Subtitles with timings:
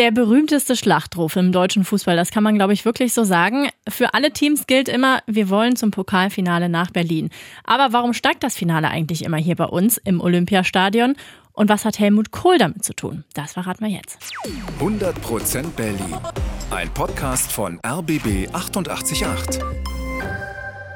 [0.00, 3.68] Der berühmteste Schlachtruf im deutschen Fußball, das kann man, glaube ich, wirklich so sagen.
[3.86, 7.28] Für alle Teams gilt immer, wir wollen zum Pokalfinale nach Berlin.
[7.64, 11.16] Aber warum steigt das Finale eigentlich immer hier bei uns im Olympiastadion?
[11.52, 13.24] Und was hat Helmut Kohl damit zu tun?
[13.34, 14.18] Das verraten wir jetzt.
[14.80, 16.16] 100% Berlin.
[16.70, 19.60] Ein Podcast von RBB 888.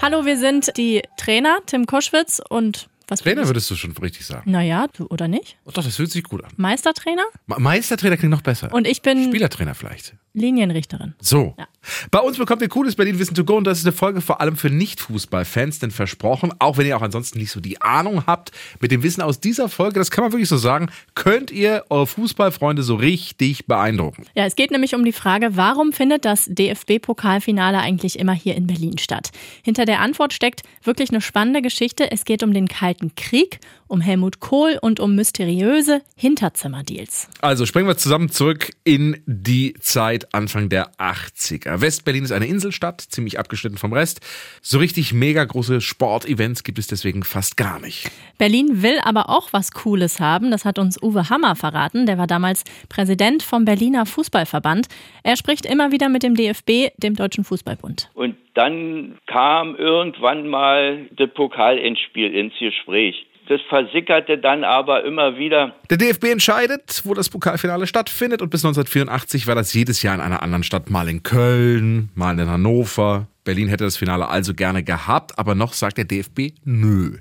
[0.00, 4.50] Hallo, wir sind die Trainer Tim Koschwitz und was Trainer würdest du schon richtig sagen.
[4.50, 5.56] Naja, du oder nicht?
[5.64, 6.50] Oh, doch, das fühlt sich gut an.
[6.56, 8.72] Meistertrainer Me- Meistertrainer klingt noch besser.
[8.72, 10.14] und ich bin Spielertrainer vielleicht.
[10.34, 11.14] Linienrichterin.
[11.18, 11.54] So.
[11.58, 11.66] Ja.
[12.10, 14.40] Bei uns bekommt ihr cooles Berlin Wissen to go und das ist eine Folge vor
[14.42, 18.50] allem für Nicht-Fußball-Fans, denn versprochen, auch wenn ihr auch ansonsten nicht so die Ahnung habt,
[18.80, 22.06] mit dem Wissen aus dieser Folge, das kann man wirklich so sagen, könnt ihr eure
[22.06, 24.26] Fußballfreunde so richtig beeindrucken.
[24.34, 28.66] Ja, es geht nämlich um die Frage, warum findet das DFB-Pokalfinale eigentlich immer hier in
[28.66, 29.30] Berlin statt?
[29.62, 32.10] Hinter der Antwort steckt wirklich eine spannende Geschichte.
[32.10, 37.28] Es geht um den Kalten Krieg, um Helmut Kohl und um mysteriöse Hinterzimmerdeals.
[37.40, 41.80] Also springen wir zusammen zurück in die Zeit Anfang der 80er.
[41.80, 44.20] Westberlin ist eine Inselstadt, ziemlich abgeschnitten vom Rest.
[44.62, 48.10] So richtig mega große Sportevents gibt es deswegen fast gar nicht.
[48.38, 50.50] Berlin will aber auch was Cooles haben.
[50.50, 52.06] Das hat uns Uwe Hammer verraten.
[52.06, 54.88] Der war damals Präsident vom Berliner Fußballverband.
[55.22, 58.10] Er spricht immer wieder mit dem DFB, dem Deutschen Fußballbund.
[58.14, 63.26] Und dann kam irgendwann mal das Pokalendspiel ins Gespräch.
[63.48, 65.76] Das versickerte dann aber immer wieder.
[65.88, 70.20] Der DFB entscheidet, wo das Pokalfinale stattfindet und bis 1984 war das jedes Jahr in
[70.20, 73.28] einer anderen Stadt, mal in Köln, mal in Hannover.
[73.44, 77.18] Berlin hätte das Finale also gerne gehabt, aber noch sagt der DFB nö.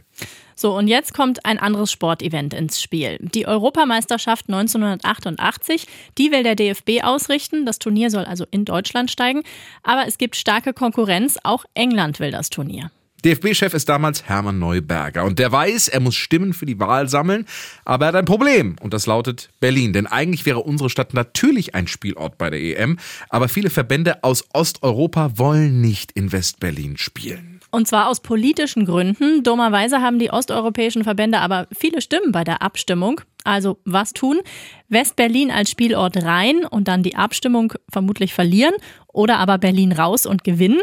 [0.55, 3.17] So, und jetzt kommt ein anderes Sportevent ins Spiel.
[3.19, 5.85] Die Europameisterschaft 1988,
[6.17, 7.65] die will der DFB ausrichten.
[7.65, 9.43] Das Turnier soll also in Deutschland steigen.
[9.83, 11.37] Aber es gibt starke Konkurrenz.
[11.43, 12.89] Auch England will das Turnier.
[13.25, 17.47] DFB-Chef ist damals Hermann Neuberger und der weiß, er muss Stimmen für die Wahl sammeln,
[17.83, 19.93] aber er hat ein Problem und das lautet Berlin.
[19.93, 24.45] Denn eigentlich wäre unsere Stadt natürlich ein Spielort bei der EM, aber viele Verbände aus
[24.53, 27.54] Osteuropa wollen nicht in Westberlin spielen.
[27.75, 29.43] Und zwar aus politischen Gründen.
[29.43, 33.19] Dummerweise haben die osteuropäischen Verbände aber viele Stimmen bei der Abstimmung.
[33.43, 34.39] Also was tun?
[34.87, 38.73] West-Berlin als Spielort rein und dann die Abstimmung vermutlich verlieren
[39.11, 40.79] oder aber Berlin raus und gewinnen.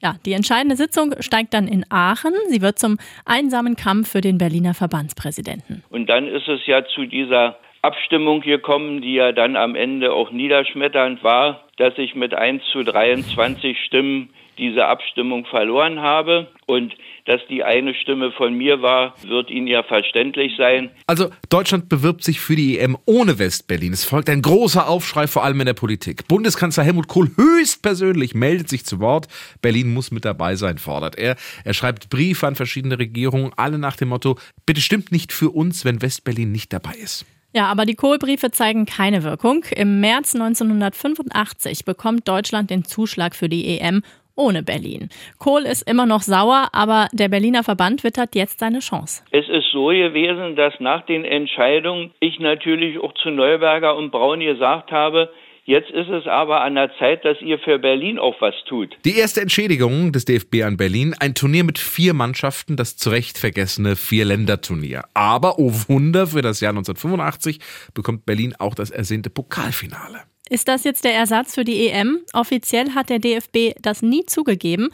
[0.00, 2.32] Ja, die entscheidende Sitzung steigt dann in Aachen.
[2.48, 2.96] Sie wird zum
[3.26, 5.84] einsamen Kampf für den Berliner Verbandspräsidenten.
[5.90, 10.30] Und dann ist es ja zu dieser Abstimmung gekommen, die ja dann am Ende auch
[10.30, 16.48] niederschmetternd war, dass ich mit 1 zu 23 Stimmen diese Abstimmung verloren habe.
[16.66, 20.90] Und dass die eine Stimme von mir war, wird Ihnen ja verständlich sein.
[21.06, 23.92] Also Deutschland bewirbt sich für die EM ohne Westberlin.
[23.92, 26.28] Es folgt ein großer Aufschrei, vor allem in der Politik.
[26.28, 29.26] Bundeskanzler Helmut Kohl höchstpersönlich meldet sich zu Wort.
[29.62, 31.36] Berlin muss mit dabei sein, fordert er.
[31.64, 35.84] Er schreibt Briefe an verschiedene Regierungen, alle nach dem Motto, bitte stimmt nicht für uns,
[35.84, 37.24] wenn Westberlin nicht dabei ist.
[37.52, 39.64] Ja, aber die Kohlbriefe zeigen keine Wirkung.
[39.74, 44.02] Im März 1985 bekommt Deutschland den Zuschlag für die EM
[44.36, 45.08] ohne Berlin.
[45.38, 49.24] Kohl ist immer noch sauer, aber der Berliner Verband wittert jetzt seine Chance.
[49.32, 54.40] Es ist so gewesen, dass nach den Entscheidungen ich natürlich auch zu Neuberger und Braun
[54.40, 55.30] gesagt habe,
[55.70, 58.96] jetzt ist es aber an der Zeit, dass ihr für Berlin auch was tut.
[59.04, 63.38] Die erste Entschädigung des DFB an Berlin, ein Turnier mit vier Mannschaften, das zu Recht
[63.38, 65.04] vergessene Vier-Länder-Turnier.
[65.14, 67.60] Aber, oh Wunder, für das Jahr 1985
[67.94, 70.22] bekommt Berlin auch das ersehnte Pokalfinale.
[70.52, 72.18] Ist das jetzt der Ersatz für die EM?
[72.32, 74.88] Offiziell hat der DFB das nie zugegeben,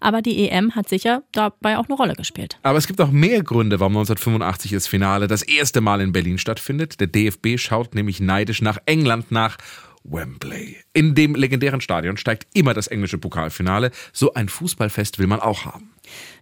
[0.00, 2.56] aber die EM hat sicher dabei auch eine Rolle gespielt.
[2.62, 6.38] Aber es gibt auch mehr Gründe, warum 1985 das Finale das erste Mal in Berlin
[6.38, 6.98] stattfindet.
[6.98, 9.58] Der DFB schaut nämlich neidisch nach England nach
[10.04, 10.76] Wembley.
[10.92, 13.90] In dem legendären Stadion steigt immer das englische Pokalfinale.
[14.12, 15.91] So ein Fußballfest will man auch haben.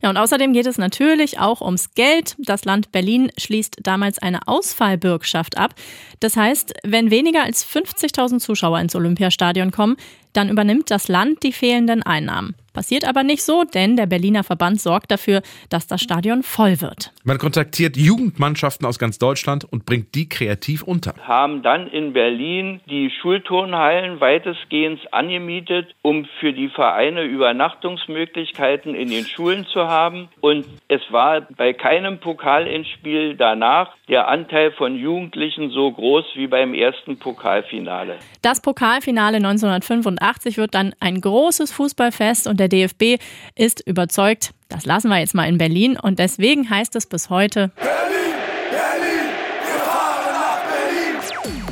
[0.02, 2.36] Ja, und außerdem geht es natürlich auch ums Geld.
[2.38, 5.74] Das Land Berlin schließt damals eine Ausfallbürgschaft ab.
[6.20, 9.96] Das heißt, wenn weniger als 50.000 Zuschauer ins Olympiastadion kommen,
[10.32, 12.54] dann übernimmt das Land die fehlenden Einnahmen.
[12.72, 17.12] Passiert aber nicht so, denn der Berliner Verband sorgt dafür, dass das Stadion voll wird.
[17.24, 21.14] Man kontaktiert Jugendmannschaften aus ganz Deutschland und bringt die kreativ unter.
[21.26, 29.26] Haben dann in Berlin die Schulturnhallen weitestgehend angemietet, um für die Vereine Übernachtungsmöglichkeiten in den
[29.26, 30.28] Schulen zu haben.
[30.40, 36.74] Und es war bei keinem Pokalendspiel danach der Anteil von Jugendlichen so groß wie beim
[36.74, 38.16] ersten Pokalfinale.
[38.42, 43.20] Das Pokalfinale 1985 wird dann ein großes Fußballfest und der DFB
[43.56, 47.72] ist überzeugt, das lassen wir jetzt mal in Berlin und deswegen heißt es bis heute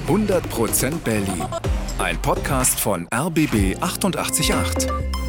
[0.09, 1.45] 100% Berlin.
[1.99, 5.28] Ein Podcast von RBB 888.